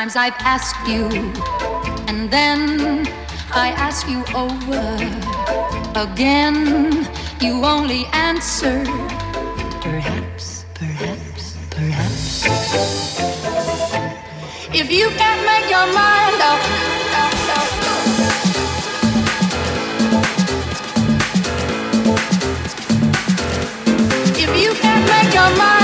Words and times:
times 0.00 0.16
I've 0.16 0.40
asked 0.56 0.88
you, 0.88 1.04
and 2.08 2.30
then 2.30 3.06
I 3.52 3.68
ask 3.76 4.08
you 4.08 4.24
over 4.34 4.96
again. 5.94 7.06
You 7.42 7.66
only 7.66 8.06
answer, 8.14 8.82
perhaps, 9.82 10.64
perhaps, 10.72 11.42
perhaps. 11.68 12.46
If 14.72 14.90
you 14.90 15.10
can't 15.20 15.42
make 15.52 15.68
your 15.68 15.88
mind 15.92 16.40
up. 16.50 16.60
If 24.44 24.50
you 24.62 24.70
can't 24.82 25.04
make 25.12 25.34
your 25.34 25.50
mind 25.58 25.79